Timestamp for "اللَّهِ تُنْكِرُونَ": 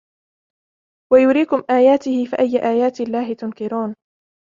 3.01-3.95